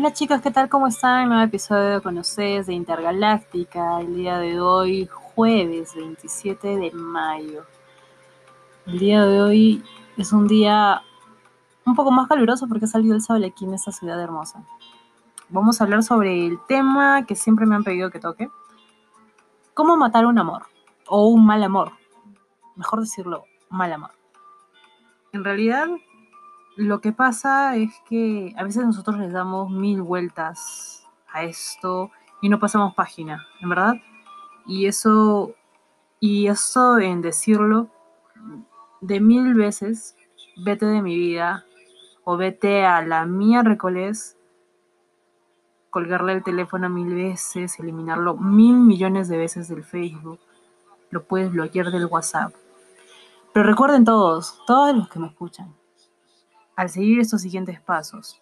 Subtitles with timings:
[0.00, 0.68] Hola chicos, ¿qué tal?
[0.68, 1.28] ¿Cómo están?
[1.28, 4.00] Nuevo episodio con ustedes de Intergaláctica.
[4.00, 7.64] El día de hoy, jueves 27 de mayo.
[8.86, 9.82] El día de hoy
[10.16, 11.02] es un día
[11.84, 14.62] un poco más caluroso porque ha salido el sol aquí en esta ciudad hermosa.
[15.48, 18.48] Vamos a hablar sobre el tema que siempre me han pedido que toque.
[19.74, 20.66] ¿Cómo matar un amor?
[21.08, 21.90] O un mal amor.
[22.76, 24.12] Mejor decirlo, mal amor.
[25.32, 25.88] En realidad,
[26.78, 32.48] lo que pasa es que a veces nosotros les damos mil vueltas a esto y
[32.48, 33.94] no pasamos página, ¿en verdad?
[34.64, 35.54] Y eso,
[36.20, 37.88] y eso en decirlo
[39.00, 40.16] de mil veces,
[40.64, 41.64] vete de mi vida
[42.22, 44.36] o vete a la mía Recolés,
[45.90, 50.38] colgarle el teléfono mil veces, eliminarlo mil millones de veces del Facebook,
[51.10, 52.52] lo puedes bloquear del WhatsApp.
[53.52, 55.74] Pero recuerden todos, todos los que me escuchan,
[56.78, 58.40] al seguir estos siguientes pasos,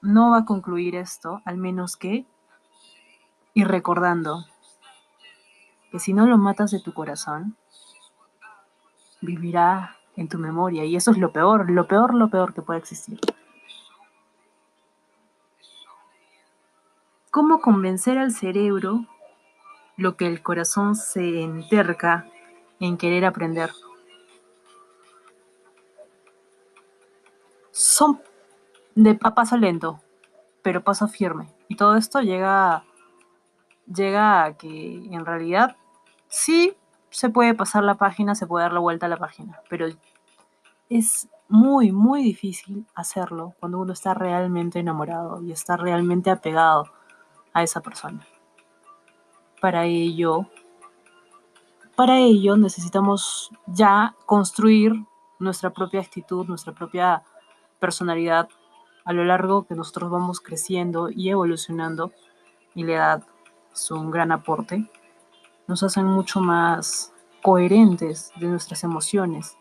[0.00, 2.26] no va a concluir esto, al menos que,
[3.54, 4.44] y recordando
[5.92, 7.56] que si no lo matas de tu corazón,
[9.20, 10.84] vivirá en tu memoria.
[10.84, 13.20] Y eso es lo peor, lo peor, lo peor que puede existir.
[17.30, 19.06] ¿Cómo convencer al cerebro
[19.96, 22.26] lo que el corazón se enterca
[22.80, 23.70] en querer aprender?
[27.72, 28.20] Son
[28.94, 30.00] de paso lento,
[30.62, 31.48] pero paso firme.
[31.68, 32.84] Y todo esto llega,
[33.92, 35.76] llega a que en realidad
[36.28, 36.76] sí
[37.10, 39.86] se puede pasar la página, se puede dar la vuelta a la página, pero
[40.88, 46.90] es muy, muy difícil hacerlo cuando uno está realmente enamorado y está realmente apegado
[47.52, 48.26] a esa persona.
[49.60, 50.46] Para ello,
[51.96, 54.92] para ello necesitamos ya construir
[55.38, 57.22] nuestra propia actitud, nuestra propia
[57.82, 58.48] personalidad
[59.04, 62.12] a lo largo que nosotros vamos creciendo y evolucionando
[62.76, 63.22] y la edad
[63.72, 64.88] es un gran aporte,
[65.66, 69.56] nos hacen mucho más coherentes de nuestras emociones.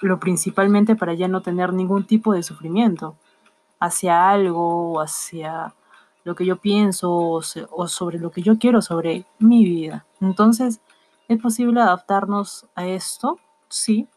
[0.00, 3.16] Lo principalmente para ya no tener ningún tipo de sufrimiento
[3.78, 5.74] hacia algo o hacia
[6.24, 10.06] lo que yo pienso o, sobre lo que yo quiero sobre mi vida.
[10.22, 10.80] Entonces,
[11.28, 13.38] ¿es posible adaptarnos a esto?
[13.68, 14.08] Sí,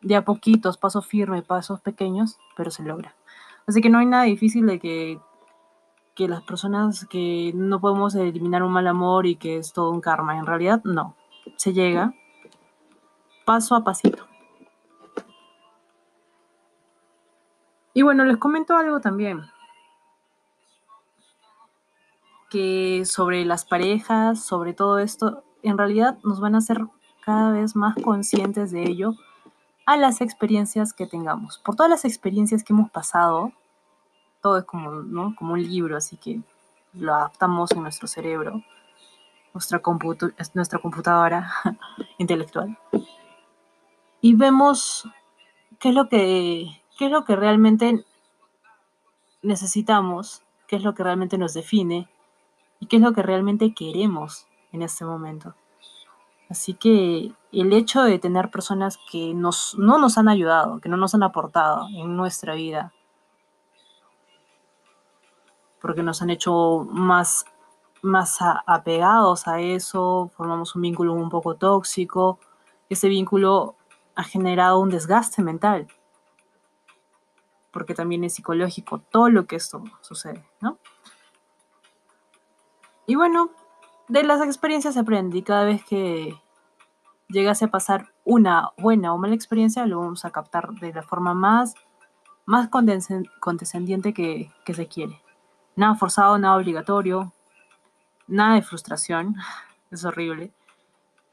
[0.00, 3.14] de a poquitos, paso firme, pasos pequeños, pero se logra.
[3.66, 5.20] Así que no hay nada difícil de que,
[6.14, 10.00] que las personas que no podemos eliminar un mal amor y que es todo un
[10.00, 10.38] karma.
[10.38, 11.14] En realidad, no.
[11.56, 12.14] Se llega
[13.44, 14.26] paso a pasito.
[17.94, 19.42] Y bueno, les comento algo también.
[22.50, 26.80] Que sobre las parejas, sobre todo esto, en realidad nos van a hacer
[27.24, 29.14] cada vez más conscientes de ello
[29.88, 31.56] a las experiencias que tengamos.
[31.64, 33.52] Por todas las experiencias que hemos pasado,
[34.42, 35.34] todo es como, ¿no?
[35.34, 36.42] como un libro, así que
[36.92, 38.62] lo adaptamos en nuestro cerebro,
[39.54, 39.80] nuestra,
[40.52, 41.50] nuestra computadora
[42.18, 42.78] intelectual.
[44.20, 45.08] Y vemos
[45.78, 46.66] qué es lo que,
[46.98, 48.04] qué es lo que realmente
[49.40, 52.10] necesitamos, qué es lo que realmente nos define
[52.78, 55.54] y qué es lo que realmente queremos en este momento.
[56.48, 60.96] Así que el hecho de tener personas que nos, no nos han ayudado, que no
[60.96, 62.92] nos han aportado en nuestra vida,
[65.80, 67.44] porque nos han hecho más,
[68.02, 72.38] más apegados a eso, formamos un vínculo un poco tóxico,
[72.88, 73.76] ese vínculo
[74.14, 75.86] ha generado un desgaste mental,
[77.70, 80.78] porque también es psicológico todo lo que esto sucede, ¿no?
[83.06, 83.50] Y bueno,
[84.08, 86.34] de las experiencias se aprende cada vez que
[87.28, 91.34] llegase a pasar una buena o mala experiencia, lo vamos a captar de la forma
[91.34, 91.74] más,
[92.46, 95.20] más condescendiente que, que se quiere.
[95.76, 97.32] Nada forzado, nada obligatorio,
[98.26, 99.36] nada de frustración,
[99.90, 100.52] es horrible.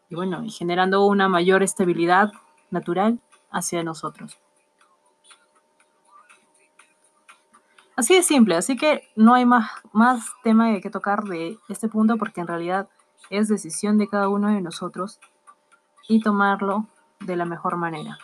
[0.10, 2.32] Y bueno, generando una mayor estabilidad
[2.70, 3.20] natural
[3.50, 4.38] hacia nosotros.
[7.96, 12.18] Así de simple, así que no hay más, más tema que tocar de este punto
[12.18, 12.90] porque en realidad
[13.30, 15.20] es decisión de cada uno de nosotros
[16.08, 16.88] y tomarlo
[17.22, 18.18] de la mejor manera.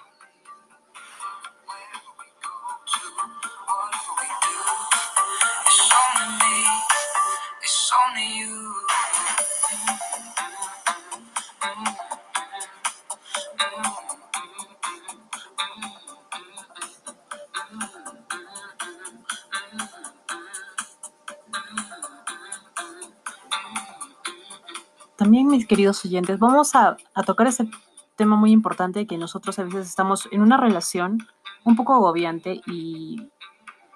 [25.31, 27.69] También, mis queridos oyentes, vamos a, tocar ese
[28.17, 31.19] tema muy importante que nosotros a veces estamos en una relación
[31.63, 33.29] un poco agobiante y,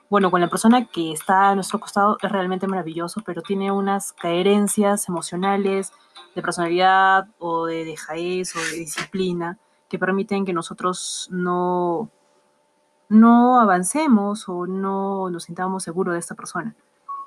[0.09, 4.13] bueno, con la persona que está a nuestro costado es realmente maravilloso, pero tiene unas
[4.13, 5.91] carencias emocionales,
[6.35, 9.59] de personalidad o de dejadez o de disciplina
[9.89, 12.09] que permiten que nosotros no,
[13.09, 16.77] no avancemos o no nos sintamos seguros de esta persona.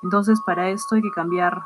[0.03, 1.61] Entonces, para esto hay que cambiar,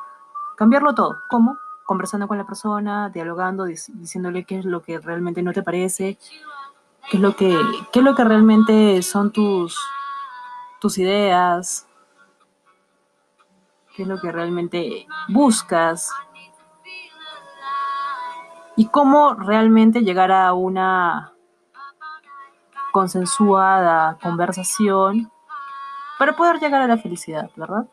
[0.56, 1.14] cambiarlo todo.
[1.30, 1.56] ¿Cómo?
[1.92, 6.16] Conversando con la persona, dialogando, diciéndole qué es lo que realmente no te parece,
[7.10, 7.54] qué es lo que,
[7.92, 9.78] qué es lo que realmente son tus,
[10.80, 11.86] tus ideas,
[13.94, 16.10] qué es lo que realmente buscas
[18.74, 21.34] y cómo realmente llegar a una
[22.90, 25.30] consensuada conversación
[26.18, 27.86] para poder llegar a la felicidad, ¿verdad?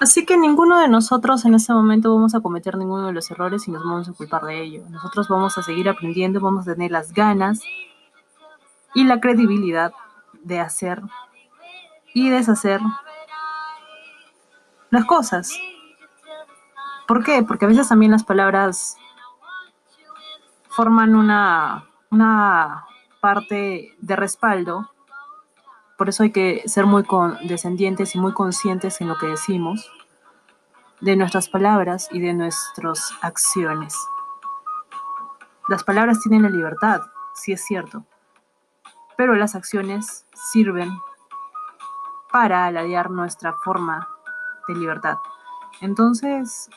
[0.00, 3.68] Así que ninguno de nosotros en este momento vamos a cometer ninguno de los errores
[3.68, 4.82] y nos vamos a culpar de ello.
[4.88, 7.60] Nosotros vamos a seguir aprendiendo, vamos a tener las ganas
[8.94, 9.92] y la credibilidad
[10.42, 11.02] de hacer
[12.14, 12.80] y deshacer
[14.88, 15.52] las cosas.
[17.06, 17.42] ¿Por qué?
[17.42, 18.96] Porque a veces también las palabras
[20.68, 22.86] forman una, una
[23.20, 24.90] parte de respaldo.
[26.00, 29.92] Por eso hay que ser muy condescendientes y muy conscientes en lo que decimos,
[31.02, 33.94] de nuestras palabras y de nuestras acciones.
[35.68, 37.02] Las palabras tienen la libertad,
[37.34, 38.06] sí es cierto,
[39.18, 40.90] pero las acciones sirven
[42.32, 44.08] para aladear nuestra forma
[44.68, 45.18] de libertad.
[45.82, 46.70] Entonces,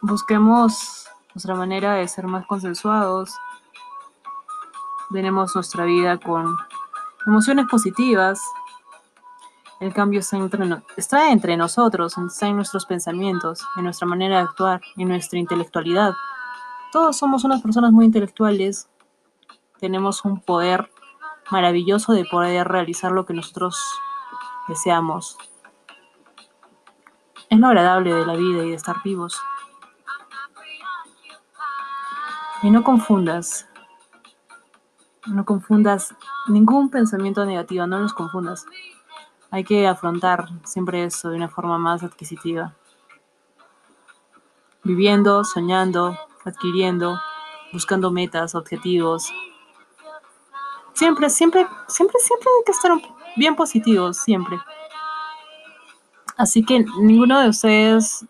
[0.00, 3.36] busquemos nuestra manera de ser más consensuados.
[5.12, 6.56] Tenemos nuestra vida con
[7.26, 8.40] emociones positivas.
[9.80, 14.42] El cambio está entre, está entre nosotros, está en nuestros pensamientos, en nuestra manera de
[14.42, 16.12] actuar, en nuestra intelectualidad.
[16.92, 18.88] Todos somos unas personas muy intelectuales.
[19.78, 20.90] Tenemos un poder
[21.50, 23.80] maravilloso de poder realizar lo que nosotros
[24.68, 25.38] deseamos.
[27.48, 29.40] Es lo agradable de la vida y de estar vivos.
[32.62, 33.66] Y no confundas,
[35.26, 36.14] no confundas
[36.48, 38.66] ningún pensamiento negativo, no los confundas.
[39.50, 42.74] Hay que afrontar siempre eso de una forma más adquisitiva.
[44.84, 47.18] Viviendo, soñando, adquiriendo,
[47.72, 49.32] buscando metas, objetivos,
[51.00, 52.92] Siempre, siempre, siempre, siempre hay que estar
[53.34, 54.58] bien positivos, siempre.
[56.36, 58.26] Así que ninguno de ustedes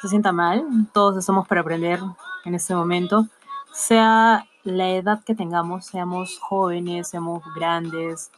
[0.00, 1.98] se sienta mal, todos estamos para aprender
[2.44, 3.26] en este momento,
[3.74, 8.30] sea la edad que tengamos, seamos jóvenes, seamos grandes,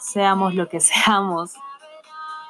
[0.00, 1.52] seamos lo que seamos,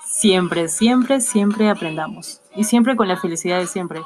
[0.06, 4.00] siempre, siempre, siempre aprendamos y siempre con la felicidad de siempre.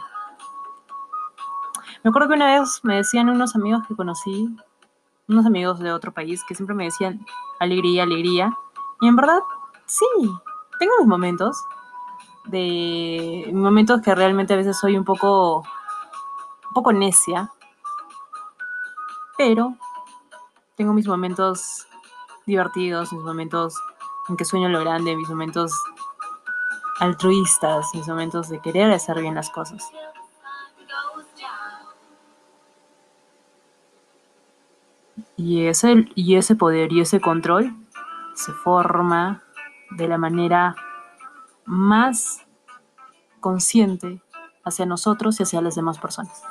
[2.03, 4.55] Me acuerdo que una vez me decían unos amigos que conocí
[5.29, 7.25] unos amigos de otro país que siempre me decían
[7.59, 8.57] alegría, alegría.
[9.01, 9.41] Y en verdad,
[9.87, 10.07] sí,
[10.79, 11.57] tengo mis momentos.
[12.47, 15.65] De momentos que realmente a veces soy un poco,
[16.75, 17.51] poco necia.
[19.39, 19.77] Pero
[20.77, 21.87] tengo mis momentos
[22.47, 23.81] divertidos, mis momentos
[24.29, 25.73] en que sueño lo grande, mis momentos
[27.01, 29.91] altruistas, mis momentos de querer hacer bien las cosas.
[35.37, 37.75] Y ese, y ese poder y ese control
[38.35, 39.43] se forma
[39.91, 40.75] de la manera
[41.65, 42.47] más
[43.41, 44.23] consciente
[44.65, 46.43] hacia nosotros y hacia las demás personas.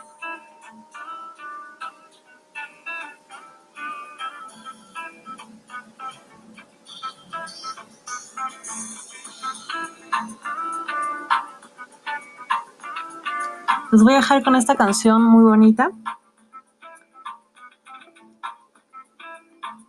[13.93, 15.91] Les voy a dejar con esta canción muy bonita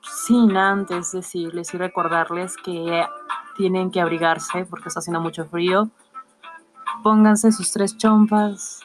[0.03, 3.07] sin antes decirles y recordarles que
[3.57, 5.89] tienen que abrigarse porque está haciendo mucho frío.
[7.03, 8.83] Pónganse sus tres chompas.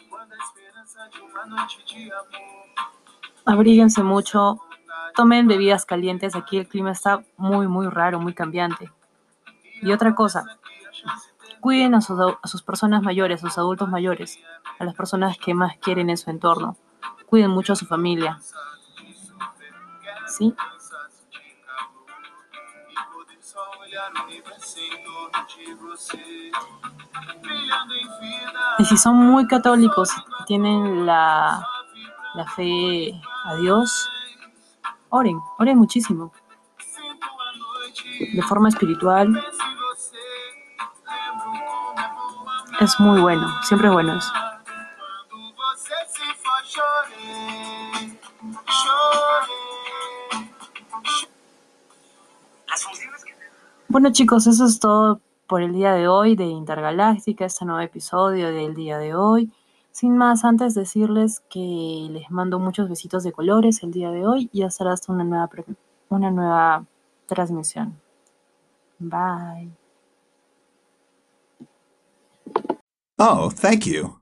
[3.43, 4.61] Abríguense mucho.
[5.17, 6.33] Tomen bebidas calientes.
[6.33, 8.89] Aquí el clima está muy, muy raro, muy cambiante.
[9.81, 10.45] Y otra cosa,
[11.59, 14.39] cuiden a sus, personas mayores, a sus adultos mayores,
[14.79, 16.77] a las personas que más quieren en su entorno.
[17.25, 18.39] Cuiden mucho a su familia.
[20.27, 20.53] ¿Sí?
[28.77, 30.09] Y si son muy católicos
[30.47, 31.63] tienen la,
[32.33, 33.11] la fe
[33.45, 34.09] a Dios,
[35.09, 36.31] oren, oren muchísimo.
[38.33, 39.43] De forma espiritual.
[42.79, 44.31] Es muy bueno, siempre es bueno eso.
[53.87, 58.51] Bueno chicos, eso es todo por el día de hoy de Intergaláctica, este nuevo episodio
[58.51, 59.51] del día de hoy.
[59.91, 64.49] Sin más, antes decirles que les mando muchos besitos de colores el día de hoy
[64.53, 65.49] y hasta hasta una nueva,
[66.09, 66.85] una nueva
[67.27, 67.99] transmisión.
[68.99, 69.78] Bye.
[73.19, 74.18] Oh, thank you.